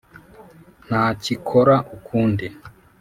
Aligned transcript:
ntacyikora 0.85 1.75
ukundi, 1.95 2.45